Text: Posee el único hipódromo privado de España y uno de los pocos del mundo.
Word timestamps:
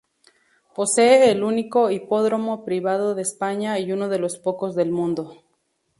Posee 0.73 1.29
el 1.29 1.43
único 1.43 1.91
hipódromo 1.91 2.65
privado 2.65 3.13
de 3.13 3.21
España 3.21 3.77
y 3.77 3.91
uno 3.91 4.09
de 4.09 4.17
los 4.17 4.39
pocos 4.39 4.73
del 4.73 4.89
mundo. 4.91 5.43